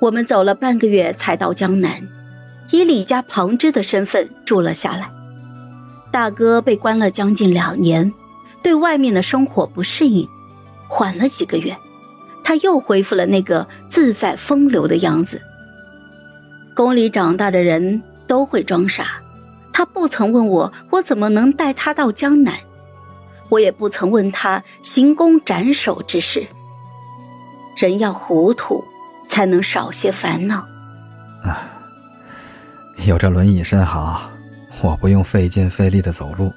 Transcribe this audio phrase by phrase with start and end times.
[0.00, 2.02] 我们走了半个月才到江南，
[2.70, 5.10] 以李家旁支的身份住了下来。
[6.10, 8.10] 大哥被关了将近两年，
[8.62, 10.26] 对外面的生活不适应，
[10.88, 11.76] 缓了几个月，
[12.42, 15.40] 他又恢复了那个自在风流的样子。
[16.74, 19.20] 宫里长大的人都会装傻，
[19.70, 22.54] 他不曾问我我怎么能带他到江南，
[23.50, 26.46] 我也不曾问他行宫斩首之事。
[27.76, 28.82] 人要糊涂。
[29.40, 30.56] 才能少些烦恼。
[31.42, 31.64] 啊，
[33.06, 34.30] 有这轮椅甚好，
[34.82, 36.52] 我不用费劲费力的走路。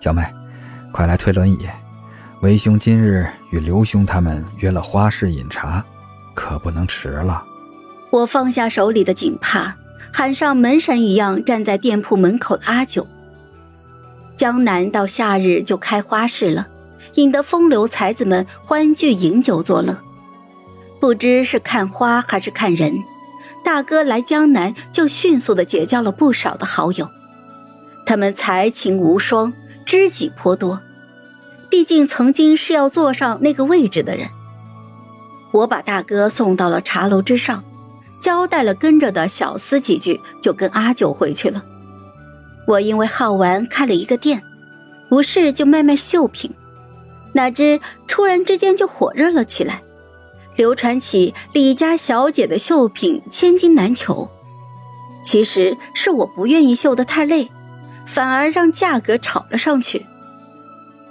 [0.00, 0.24] 小妹，
[0.90, 1.60] 快来推轮椅。
[2.42, 5.84] 为兄今日与刘兄他们约了花市饮茶，
[6.34, 7.44] 可不能迟了。
[8.10, 9.76] 我放下手里的锦帕，
[10.12, 13.06] 喊上门神一样站在店铺门口的阿九。
[14.36, 16.66] 江南到夏日就开花市了，
[17.14, 19.96] 引得风流才子们欢聚饮酒作乐。
[21.00, 23.04] 不知是看花还是看人，
[23.62, 27.08] 大哥来江南就迅速的结交了不少的好友，
[28.04, 29.52] 他们才情无双，
[29.84, 30.80] 知己颇多。
[31.68, 34.28] 毕竟曾经是要坐上那个位置的人。
[35.52, 37.64] 我把大哥送到了茶楼之上，
[38.20, 41.62] 交代了跟着的小厮几句，就跟阿九回去了。
[42.66, 44.42] 我因为好玩开了一个店，
[45.10, 46.50] 无事就卖卖绣品，
[47.32, 49.82] 哪知突然之间就火热了起来。
[50.56, 54.28] 流传起李家小姐的绣品千金难求，
[55.22, 57.48] 其实是我不愿意绣得太累，
[58.06, 60.04] 反而让价格炒了上去。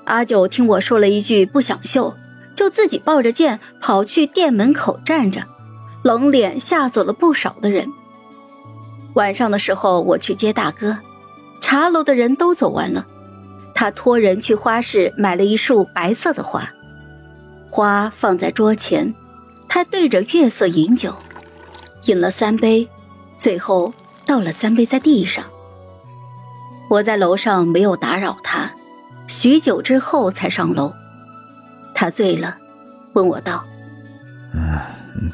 [0.06, 2.16] 阿九听我说了一句不想绣，
[2.56, 5.42] 就自己抱着剑跑去店门口站着，
[6.04, 7.88] 冷脸吓走了不少的人。
[9.14, 10.98] 晚上的时候我去接大哥，
[11.62, 13.06] 茶楼的人都走完了，
[13.74, 16.70] 他托人去花市买了一束白色的花，
[17.70, 19.14] 花放在桌前。
[19.76, 21.14] 他对着月色饮酒，
[22.06, 22.88] 饮了三杯，
[23.38, 23.94] 最后
[24.26, 25.44] 倒了三杯在地上。
[26.90, 28.72] 我在楼上没有打扰他，
[29.28, 30.94] 许久之后才上楼。
[31.94, 32.56] 他醉了，
[33.12, 33.66] 问我道
[34.56, 34.80] ：“嗯，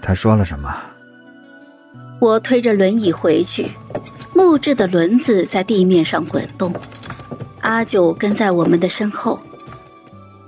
[0.02, 0.76] 他说了什么？”
[2.20, 3.72] 我推着轮椅回去，
[4.34, 6.74] 木质的轮子在地面上滚动，
[7.60, 9.40] 阿九跟在我们的身后。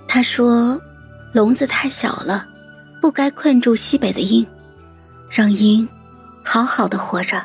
[0.08, 0.82] 他说
[1.32, 2.48] ：“笼子太小了。”
[3.04, 4.48] 不该困住西北的鹰，
[5.30, 5.86] 让鹰
[6.42, 7.44] 好好的活着。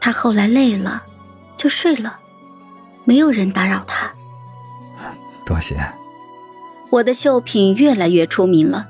[0.00, 1.02] 他后来累了，
[1.56, 2.20] 就睡了，
[3.04, 4.12] 没有人打扰他。
[5.44, 5.76] 多谢。
[6.90, 8.86] 我的绣品越来越出名了，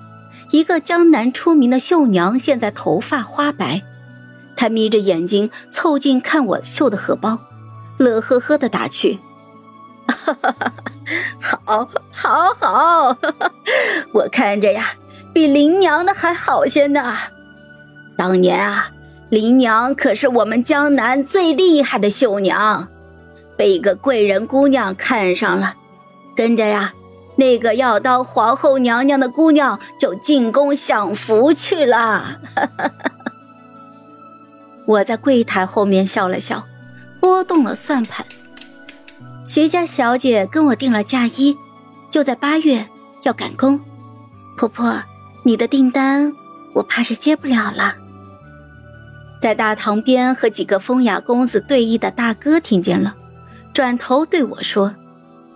[0.50, 3.81] 一个江南出名的绣娘，现在头发花白，
[4.54, 7.38] 她眯着眼睛凑近看我绣的荷包，
[7.97, 9.19] 乐呵呵的打趣
[10.06, 10.72] ：“哈哈哈，
[11.65, 13.16] 好，好，好，
[14.12, 14.91] 我看着呀。”
[15.32, 17.16] 比林娘的还好些呢。
[18.16, 18.91] 当年啊，
[19.31, 22.87] 林娘可是我们江南最厉害的绣娘，
[23.56, 25.75] 被一个贵人姑娘看上了，
[26.37, 26.92] 跟着呀，
[27.37, 32.38] 那个要当皇后娘娘的姑娘就进宫享福去了。
[34.87, 36.65] 我在柜台后面笑了笑，
[37.21, 38.26] 拨动了算盘。
[39.44, 41.56] 徐家小姐跟我订了嫁衣，
[42.10, 42.87] 就在八月
[43.22, 43.81] 要赶工。
[44.59, 45.03] 婆婆。
[45.44, 46.32] 你的订单，
[46.72, 47.97] 我怕是接不了了。
[49.41, 53.14] 在大堂边和几个风雅公子对弈的大哥听见了，
[53.75, 54.94] 转头对我说：“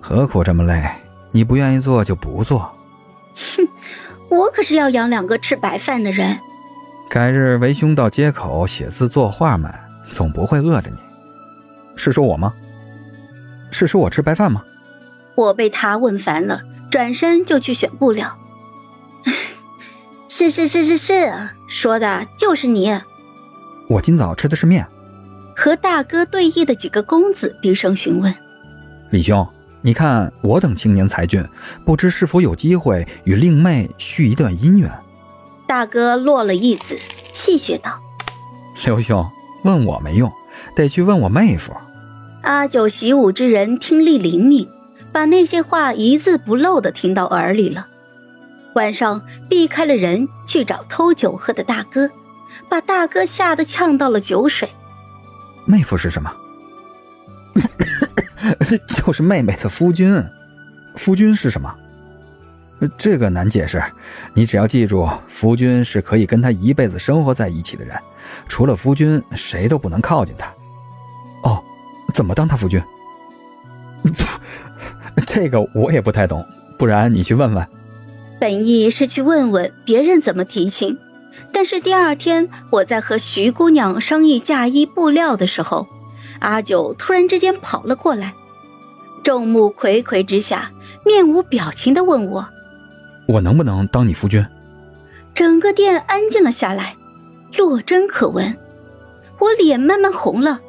[0.03, 0.85] 何苦这么累？
[1.31, 2.75] 你不愿意做就不做。”
[3.37, 3.69] 哼，
[4.29, 6.37] 我可是要养两个吃白饭的人。
[7.09, 10.97] 改日为兄到街口写字作画卖，总不会饿着你。
[11.95, 12.53] 是说我吗？
[13.71, 14.65] 是说我吃白饭吗？
[15.37, 16.61] 我被他问烦了，
[16.91, 18.37] 转身就去选布料。
[20.39, 21.33] 是是是是是，
[21.67, 22.95] 说的就是你。
[23.89, 24.87] 我今早吃的是面。
[25.57, 28.35] 和大哥对弈的几个公子低声询问
[29.09, 29.49] ：“李兄，
[29.81, 31.43] 你看我等青年才俊，
[31.87, 34.93] 不知是否有机会与令妹续一段姻缘？”
[35.67, 36.95] 大哥落了一子，
[37.33, 37.99] 戏谑道
[38.85, 39.27] ：“刘兄，
[39.65, 40.31] 问我没用，
[40.75, 41.73] 得去问我妹夫。”
[42.45, 44.69] 阿九习武之人，听力灵敏，
[45.11, 47.87] 把那些话一字不漏的听到耳里了。
[48.77, 52.11] 晚上避开了人去找偷酒喝的大哥，
[52.69, 54.69] 把大哥吓得呛到了酒水。
[55.65, 56.31] 妹夫是什么？
[58.89, 60.23] 就是妹妹的夫君。
[60.97, 61.75] 夫君是什么？
[62.99, 63.83] 这个难解释。
[64.35, 67.99] 你只要记住，夫君是可以跟他一辈子生活在一起的人，
[68.47, 70.53] 除了夫君，谁都不能靠近他。
[71.45, 71.65] 哦，
[72.13, 72.83] 怎么当他夫君？
[75.27, 76.45] 这个我也不太懂，
[76.79, 77.67] 不然你去问问。
[78.39, 80.99] 本意是去问问别人怎么提亲，
[81.53, 85.87] 但是第二天我在和徐姑娘商议嫁衣布料的时候，
[86.41, 88.35] 阿九突然之间跑了过来，
[89.25, 90.71] 众目睽睽之下，
[91.05, 92.47] 面无表情的问我
[93.27, 94.45] ：“我能不能当你夫君？”
[95.33, 96.95] 整个店安静了下来，
[97.57, 98.57] 落针可闻。
[99.39, 100.61] 我脸慢慢红了，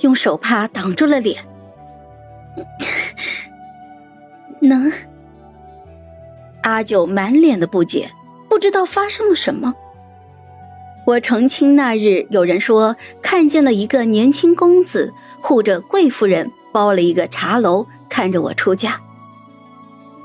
[0.00, 1.44] 用手帕挡住了脸。
[4.60, 4.92] 能？
[6.66, 8.10] 阿九满脸的不解，
[8.48, 9.72] 不知道发生了什么。
[11.06, 19.00] 我成亲那日，有人说看见了一个年轻公子护着贵夫人包了一个茶楼，看着我出嫁。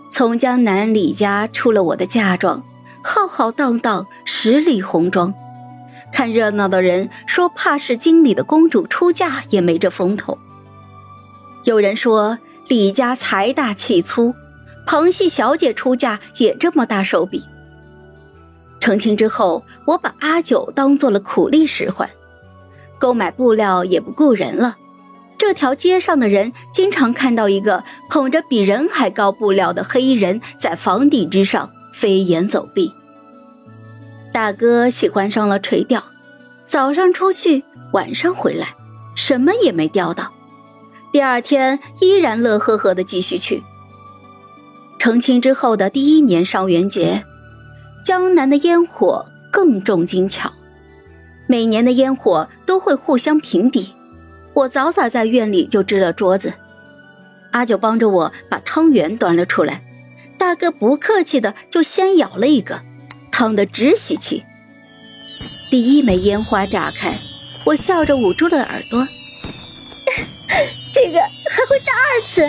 [0.09, 2.63] 从江南李家出了我的嫁妆，
[3.03, 5.31] 浩浩荡荡十里红妆。
[6.11, 10.39] 看热闹的人说，怕是京里的公主出嫁也没这风头。
[11.65, 14.33] 有人说李家财大气粗，
[14.91, 17.41] 旁系小姐出嫁也这么大手笔。
[18.77, 22.09] 成亲之后，我把阿九当做了苦力使唤，
[22.99, 24.75] 购买布料也不雇人了。
[25.37, 32.91] 这条街上的人经常看到一个捧着比人还高布料的黑衣人在房顶之上飞檐走壁。
[34.33, 36.03] 大哥喜欢上了垂钓，
[36.65, 38.75] 早上出去，晚上回来，
[39.15, 40.33] 什么也没钓到。
[41.13, 43.63] 第二天依然乐呵呵的继续去。
[45.01, 47.25] 成亲之后的第一年上元节，
[48.05, 50.53] 江南的烟火更重精巧，
[51.47, 53.95] 每年的烟火都会互相评比。
[54.53, 56.53] 我早早在院里就支了桌子，
[57.49, 59.81] 阿九帮着我把汤圆端了出来，
[60.37, 62.79] 大哥不客气的就先舀了一个。
[63.31, 64.43] 烫得直吸气。
[65.71, 67.17] 第一枚烟花炸开，
[67.63, 69.07] 我笑着捂住了耳朵。
[70.93, 71.19] 这个
[71.49, 72.47] 还会炸二次。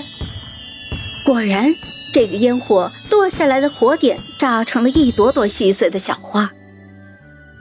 [1.24, 1.74] 果然，
[2.12, 6.50] 这个烟火落下来的火点炸成了一朵朵细碎的小花。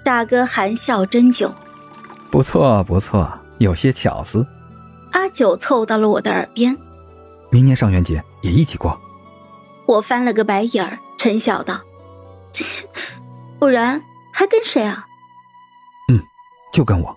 [0.04, 1.54] 大哥含笑斟酒，
[2.30, 4.46] 不错不错，有些巧思。
[5.14, 6.78] 阿九凑到了我的耳边，
[7.50, 9.00] 明年上元节也一起过。
[9.86, 11.80] 我翻了个白眼儿，嗔笑道。
[13.58, 14.02] 不然
[14.34, 15.06] 还跟谁啊？
[16.10, 16.20] 嗯，
[16.74, 17.16] 就跟我。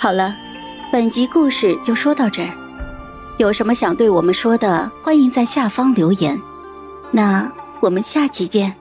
[0.00, 0.34] 好了，
[0.90, 2.65] 本集故事就说到这儿。
[3.38, 6.40] 有什么想对我们说的，欢迎在下方留言。
[7.10, 7.50] 那
[7.80, 8.74] 我们下期见。